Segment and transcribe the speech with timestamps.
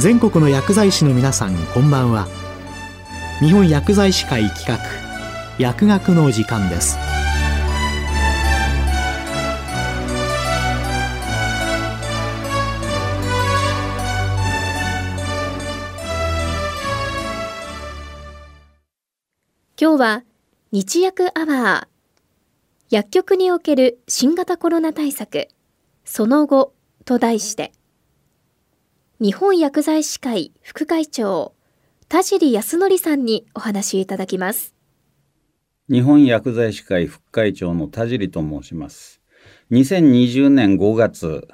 [0.00, 2.28] 全国の薬剤師の皆さんこんばんは。
[3.40, 4.78] 日本薬剤師会企画
[5.58, 6.96] 薬学の時間です。
[19.80, 20.24] 今日は
[20.70, 25.48] 日薬アワー薬局における新型コロナ対策
[26.04, 26.72] その後
[27.04, 27.72] と題して
[29.20, 31.52] 日本薬剤師会副会長
[32.08, 34.76] 田尻康則さんにお話いただきます。
[35.90, 39.20] 日本薬剤師会副会長の田尻と申します。
[39.72, 41.48] 2020年5月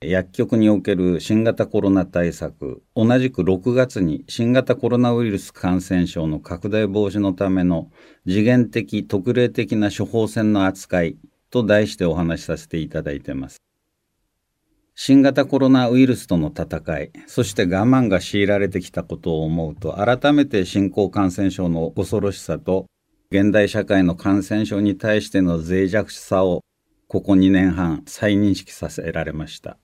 [0.00, 7.90] 薬局における新型コロナ対策同じく6月に新型コロナウイルス感染症の拡大防止のための
[8.26, 11.18] 次元的特例的な処方箋の扱い
[11.50, 13.58] と題してお話しさせていただいています。
[14.94, 22.86] 新型コロナウイルスとの戦いそして我慢が強いられてきたことを思うと改めて新興感染症の恐ろしさと
[23.30, 26.62] 現代社会の感染症に対しての脆弱さを
[27.08, 29.78] ここ2年半再認識させられました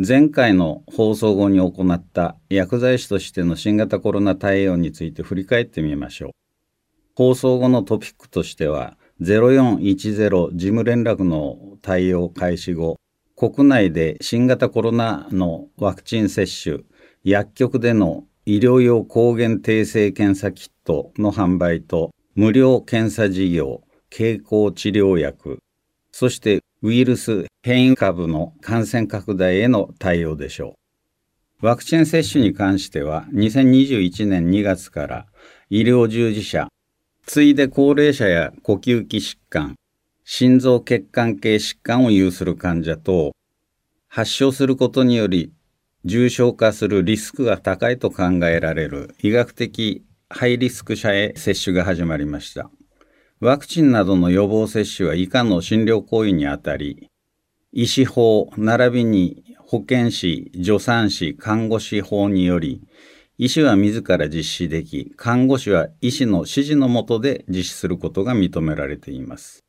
[0.00, 6.30] 前回の放送後に行った薬剤師としての新型コロナ対応について振り返ってみましょう。
[7.16, 12.96] 放送後のトピックとしては、0410事務連絡の対応開始後、
[13.38, 16.78] 国内で新型コロナのワクチン接種、
[17.22, 25.60] 薬局での医療用抗原定性検査キットの販売と、無料検査事業、経口治療薬、
[26.10, 30.74] そしてウイルス変異株の感染拡大への対応でしょ
[31.62, 31.66] う。
[31.66, 35.26] ワクチン接種に関しては2021年2月から
[35.70, 36.66] 医療従事者、
[37.24, 39.76] 次いで高齢者や呼吸器疾患、
[40.30, 43.32] 心臓血管系疾患を有する患者と
[44.08, 45.54] 発症することにより
[46.04, 52.70] 重症化するリスクが高いと考えられる医学的ハイリスク者へ接種が始まりました。
[53.40, 57.08] ワクチンなどの予防接種は以下の診療行為にあたり、
[57.72, 62.82] 医師法並びに保健師、助産師、看護師法により、
[63.38, 69.64] 医師は自ら実施でき、看護師は医師の指示のもとで実施することが認められています。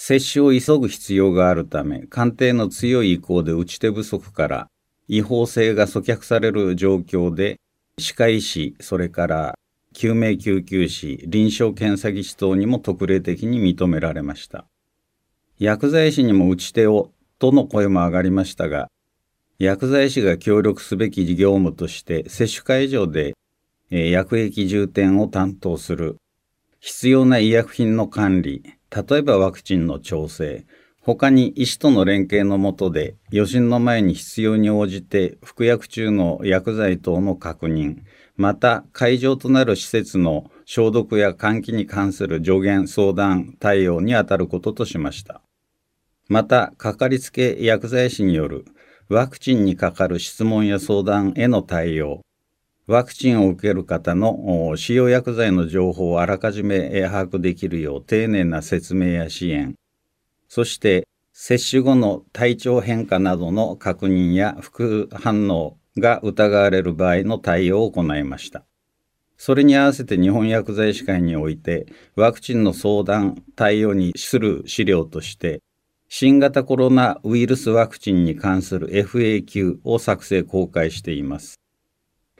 [0.00, 4.70] 接種を急ぐ必要があるため、官邸の強い意向で打ち手不足から
[5.08, 7.58] 違法性が阻却される状況で、
[7.98, 9.58] 歯科医師、それから
[9.92, 14.66] 救命救急士、臨床検査技師等にも特例的に認められました。
[15.58, 17.10] 薬剤師にも打ち手を
[17.40, 18.88] との声も上がりましたが、
[19.58, 23.34] 薬剤師が協力すべき業務として接種会場で、
[23.90, 26.18] 薬液充填を担当する、
[26.78, 30.64] 必要な医薬品の管理、例えばワクチンの調整、
[31.00, 37.98] 他に医師との連携のもとで余震の前に必要に応じて服薬中の薬剤等の確認、
[38.36, 45.40] また会場となる施設の消毒や換気に関する助言相談対応にあたることとしました。
[46.28, 48.66] また、かかりつけ薬剤師による
[49.08, 52.20] ワクチンにかかる質問や相談への対応、
[52.88, 59.74] ワクチンを受ける方の使用薬剤の情報をあらかじめ把握できるよう丁寧な説明や支援、
[60.48, 68.64] そして接種後の体調変化などの確認や副反応が疑われる場合の対応を行いました。
[69.36, 71.84] それに合わせて日本薬剤師会において
[72.16, 75.60] ワクチンの相談対応にする資料として
[76.08, 81.60] 新型コロナウイルスワクチンに関する FAQ を作成公開しています。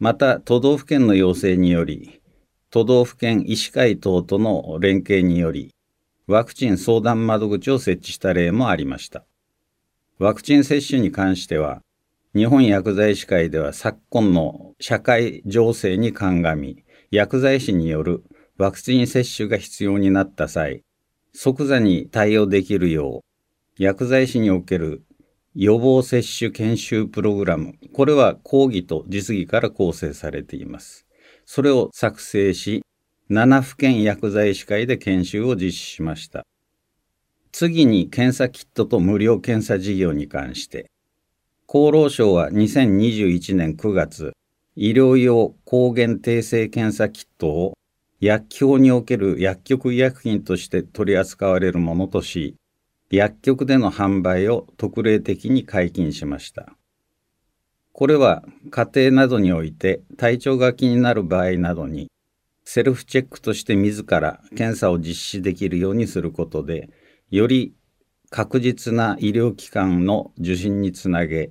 [0.00, 2.22] また都道府県の要請により
[2.70, 5.74] 都道府県医師会等との連携により
[6.26, 9.24] ワクチン相談窓口を設置した例もありました。
[10.18, 11.82] ワクチン接種に関しては
[12.34, 18.22] 日本薬剤師会では昨今の社会情勢に鑑み、薬剤師による
[18.56, 20.84] ワクチン接種が必要になった際、
[21.34, 23.24] 即座に対応できるよ
[23.78, 25.02] う、薬剤師における
[25.62, 31.04] 予防接種研修プログラム、これは講義と実技から構成されています。
[31.44, 32.82] それを作成し、
[33.28, 36.46] 7府県薬剤師会で研修を実施しました。
[37.52, 40.90] 次に検査キットと無料検査事業に関して、
[41.68, 44.32] 厚労省は2021年9月、
[44.76, 47.74] 医療用抗原定性検査キットを
[48.18, 52.56] 薬局における薬局医薬品として取り扱われるものとし、
[53.10, 56.74] 薬局での販売を特例的に解禁しました。
[57.92, 62.10] これは家庭などにおいて体調が気になる場合などに
[62.72, 66.88] セルフチェックとして自ら検査を実施できるようにすることで、
[67.28, 67.74] より
[68.30, 71.50] 確実な医療機関の受診につなげ、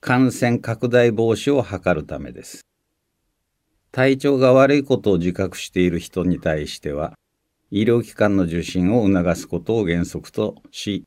[0.00, 2.60] 感染拡大防止を図るためです。
[3.90, 7.14] 体調が悪いことを自覚している人に対しては、
[7.70, 11.04] 医療機関の受診を促すことを原則とし、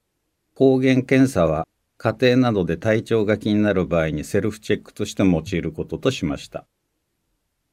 [0.55, 1.67] 抗原検査は
[1.97, 6.65] 家庭などで体調が気になる場合にセルフチェックとして用いることとしました。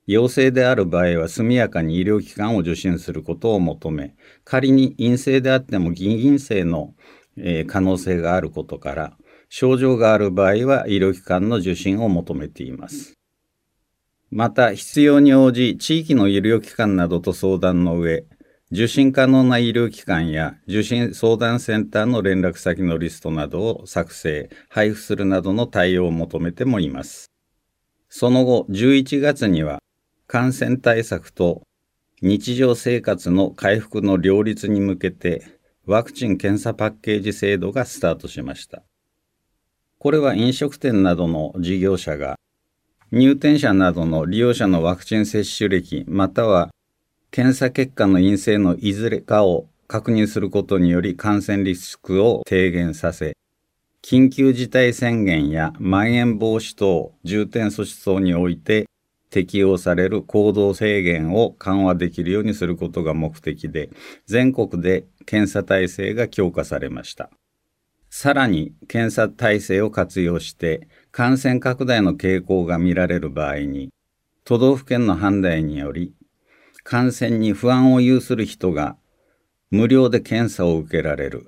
[0.07, 6.95] 陽性である場合は速やかに医療機関を受診することを求め、仮に陰性であっても偽陰性の、
[7.37, 9.17] え、可能性があることから、
[9.49, 13.15] 症状がある場合は医療機関の受診を求めています。
[14.31, 18.25] また、必要に応じ、地域の医療機関などと相談の上、
[18.73, 27.33] 受診可能な医療機関や受診相談センターの連絡先のリストなどを作成、配布するなどの対応を求めてもいます。
[28.09, 29.81] その後、11月には
[30.29, 31.63] 感染対策と
[32.23, 35.45] 日常生活の回復の両立に向けて
[35.85, 38.85] ワクチン検査パッケージ制度がスタートしました。
[39.99, 42.37] これは飲食店などの事業者が
[43.11, 46.71] 入店者などの利用者のワクチン接種歴または
[47.33, 53.37] 検査結果の陰性のいずれかを確認することにより感染リスクを低減させ、
[54.03, 58.87] 緊急事態宣言やまん延防止等重点措置等において
[59.31, 63.91] 適用される行動制限を緩和できるようにすることが目的で、
[64.27, 67.31] 全国で検査体制が強化されました。
[68.09, 73.91] さらに検査体制を活用して感染拡大の傾向が見られる場合に、
[74.43, 76.13] 都道府県の判断により
[76.83, 78.97] 感染に不安を有する人が
[79.71, 81.47] 無料で検査を受けられる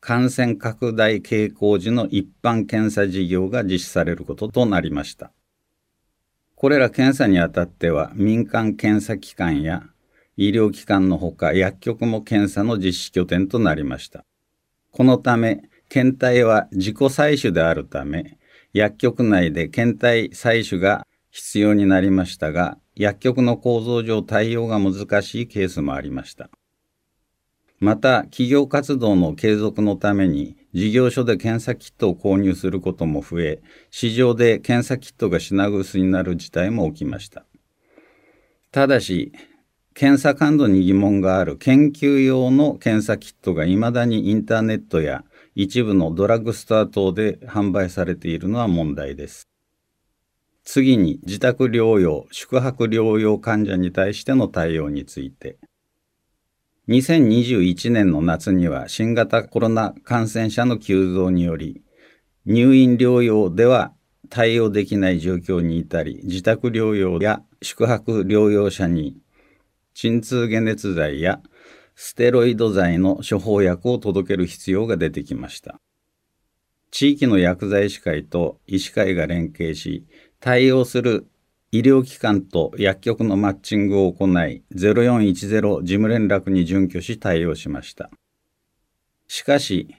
[0.00, 5.30] 感染拡大傾向時の一般検査事業が実施されることとなりました。
[6.56, 9.84] これら検査にあたっては民間検査機関や
[10.36, 14.24] 医療機関のほか薬局も検査の実施拠点となりました。
[14.90, 18.38] このため検体は自己採取であるため
[18.72, 26.50] 薬局内で検体採取が必要になりましたが薬局の構造上対応が難しいケースもありました。
[27.78, 37.46] また、企業活動の継続のために事業所で検査キットを購入することも増え、市場で検査キットが品薄になる事態も起きました。
[38.70, 39.32] ただし、
[39.94, 45.24] 検査感度に疑問がある研究用の検査キットが未だにインターネットや
[45.54, 49.49] 一部のドラッグストア等で販売されているのは問題です。
[50.64, 55.58] 次に自宅療養、宿泊療養患者に対しての対応について。
[56.88, 61.82] 2021年の夏には新型コロナ感染者の急増により、
[62.46, 63.92] 入院療養では
[64.28, 69.16] 対応できない状況に至り、自宅療養や宿泊療養者に
[69.94, 71.40] 鎮痛解熱剤や
[71.94, 75.80] ステロイド剤の処方薬を届ける必要が出てきました。
[76.90, 80.06] 地域の薬剤師会と医師会が連携し、
[80.40, 81.26] 対応する
[81.70, 88.10] 医療機関と薬局のマッチングを行い、0410事務連絡に準拠し対応しました。
[89.28, 89.94] しかし、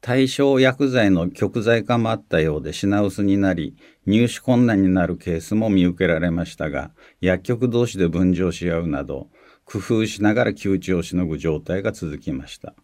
[0.00, 3.76] 対象薬剤の極剤化もあったようで品薄になり、
[4.06, 6.90] 入手困難になるケースも見受けられましたが、
[7.20, 9.28] 薬局同士で分譲し合うなど、
[9.64, 12.74] 工夫しながら窮地をしのぐ状態が続きました。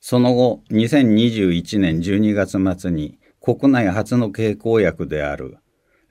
[0.00, 5.58] その後、2021年12月末に国内初の経口薬である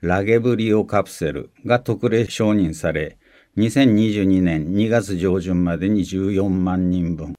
[0.00, 3.18] ラゲブリオカプセルが特例承認され、
[3.56, 7.34] 2022年2月上旬までに14万人分、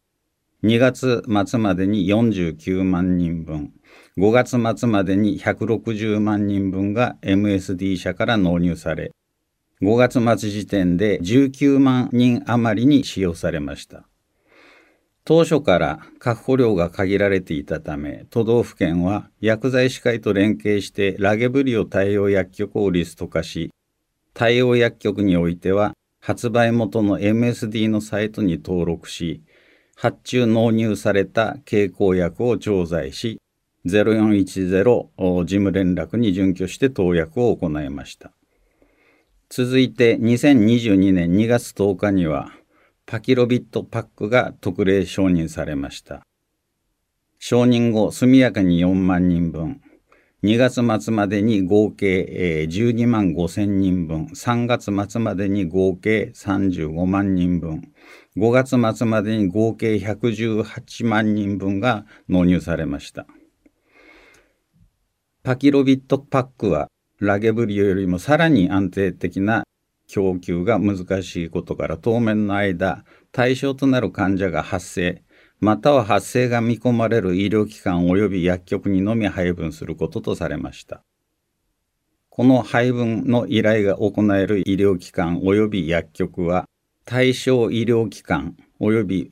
[0.65, 3.71] 2月末までに49万人分、
[4.17, 9.13] 5月末までに160万人分が MSD 社から納入され、
[9.81, 14.05] 5月末時点で19万人余りに使用されました。
[15.25, 23.71] 当初から確保量が限られていたため、都道府県は薬剤師会と連携してラゲブリオ対応薬局をリスト化し、
[24.35, 29.41] 対応薬局においては発売元の MSD のサイトに登録し、
[29.95, 33.41] 発注納入された経口薬を調剤し、
[33.87, 38.31] 0410事務連絡に準拠して投薬を行いました。
[39.49, 42.51] 続いて2022年2月10日には、
[43.07, 46.25] パキロビットパックが特例承認されました。
[47.37, 49.79] 承認後、速やかに4万人分、
[50.43, 57.91] 2月末までに合計12万5千人分、3月末までに合計35万人分、
[58.37, 63.27] 5月末までに合計118万人分が納入されました。
[65.43, 66.87] パキロビットパックは
[67.19, 69.63] ラゲブリオよりもさらに安定的な
[70.07, 75.25] 供給が難しいことから当面の間対象となる患者が発生
[75.59, 81.01] または発生が見込まれる医療機関及び薬局にのみ配分することとされました。
[82.29, 86.65] この配分の依頼が行える医療機関及び薬局は、
[87.05, 89.31] 対象医療機関及び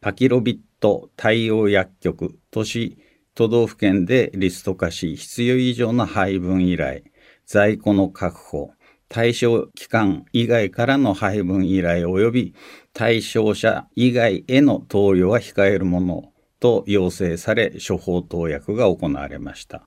[0.00, 2.96] パキロビット対応薬局、都市、
[3.34, 7.02] 都道府県でリスト化し、必要以上の配分依頼、
[7.44, 8.72] 在庫の確保、
[9.10, 12.54] 対象機関以外からの配分依頼及び
[12.92, 19.82] 対象者以外への投与は控えるものと要請され処方投薬が行われました。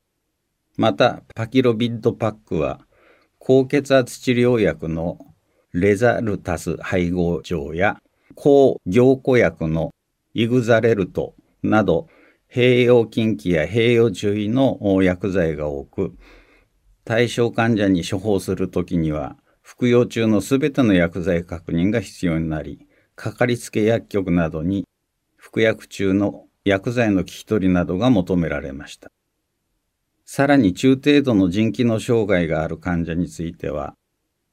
[0.75, 2.82] また、パキロビッドパックは、
[3.39, 5.20] 高血圧治療薬の
[5.72, 8.01] レザルタス配合錠や、
[8.36, 9.92] 抗凝固薬の
[10.34, 12.10] イグザレルトなど、
[12.51, 16.13] 併用禁忌や併用注意の薬剤が多く、
[17.06, 24.88] 対象患者に処方するときには、服用中のすべての薬剤確認が必要になり、かかりつけ薬局などに
[25.38, 29.12] 服薬中の薬剤の聞き取りなどが求められました。
[30.26, 33.94] さらに中程度の腎機能障害がある患者については、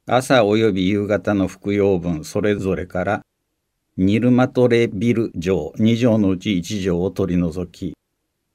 [0.06, 3.22] 朝及び夕方の服用分それぞれから
[3.96, 7.94] ニルマトレビル錠2錠のうち1錠を取り除き、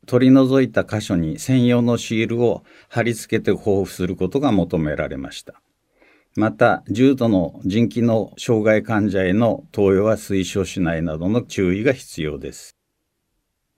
[0.06, 5.62] 取り除いた箇所に専用のシールを貼り付けて交付することが求められました。
[6.36, 12.76] また、重度の腎機能障害患者への投与は推奨しないなどの注意が必要です。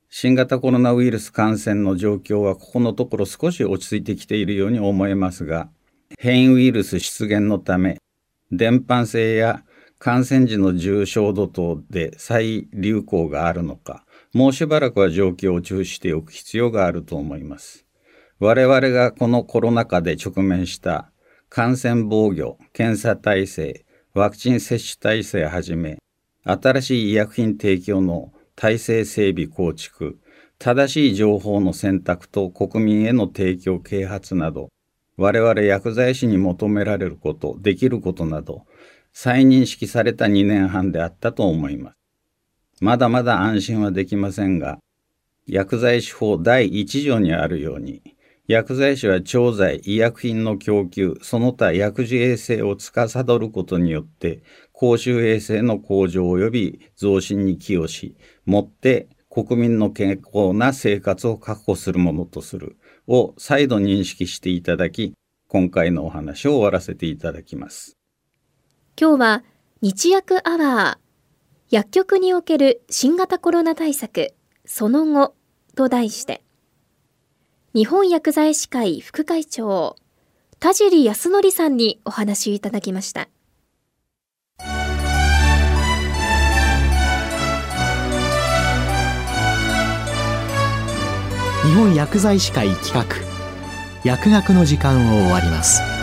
[0.09, 5.69] 新型コロナウイルス感染の状況はここのところ少し落ち着いてきているように思えますが、
[6.17, 7.99] 変異ウイルス出現のため、
[8.51, 9.63] 伝播性や
[9.99, 14.03] 感染時の重症度等で再流行があるのか、
[14.37, 17.87] もうしばらくは状況を注視しておく必要があると思います。
[18.37, 21.09] 我々がこのコロナ禍で直面した
[21.49, 25.97] 感染防御、検査体制、ワクチン接種体制はじめ、
[26.43, 30.19] 新しい医薬品提供の体制整備構築、
[30.59, 34.69] 正しい情報の選択と国民への提供啓発など、
[35.17, 38.67] 我々薬剤師に求められること、できることなど、
[39.13, 41.96] 再認識された2年半であったと思います。
[42.79, 44.79] まだまだ安心はできませんが、
[45.47, 48.01] 薬剤師法第1条にあるように、
[48.47, 54.41] 薬剤師は調剤、医薬品の供給、その他薬事衛生を司ることによって、
[54.71, 58.15] 公衆衛生の向上及び増進に寄与し、
[58.45, 65.13] もって国民の健康な生活を確保するものとするを再度認識していただき、
[65.49, 67.97] 今回のお話を終わらせていただきます。
[68.99, 69.43] 今日は
[69.81, 71.06] 日薬アワー
[71.69, 74.33] 薬局における新型コロナ対策
[74.65, 75.35] その後
[75.75, 76.41] と題して
[77.73, 79.97] 日本薬剤師会副会長
[80.59, 83.27] 田尻康則さんにお話いただきました。
[91.63, 93.03] 日本薬剤師会企画
[94.03, 95.96] 薬学の時間を終わります。